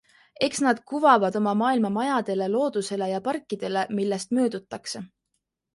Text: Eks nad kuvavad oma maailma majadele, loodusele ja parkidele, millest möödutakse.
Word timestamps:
Eks 0.45 0.61
nad 0.67 0.79
kuvavad 0.91 1.37
oma 1.41 1.53
maailma 1.59 1.93
majadele, 1.99 2.49
loodusele 2.55 3.11
ja 3.13 3.21
parkidele, 3.29 3.87
millest 4.01 4.37
möödutakse. 4.41 5.07